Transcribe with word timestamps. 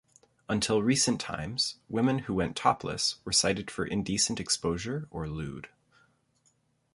Until 0.49 0.81
recent 0.81 1.21
times, 1.21 1.75
women 1.87 2.17
who 2.25 2.33
went 2.33 2.55
topless 2.57 3.23
were 3.23 3.31
cited 3.31 3.69
for 3.69 3.85
indecent 3.85 4.39
exposure 4.39 5.07
or 5.11 5.27
lewd. 5.29 5.69